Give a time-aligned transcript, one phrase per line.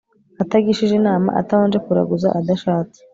[0.43, 2.99] atagishije inama, atabanje kuraguza, adashatse